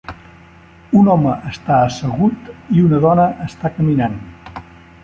Un 0.99 1.11
home 1.15 1.35
està 1.51 1.77
assegut 1.91 2.51
i 2.79 2.87
una 2.87 3.05
dona 3.07 3.31
està 3.49 3.73
caminant. 3.79 4.19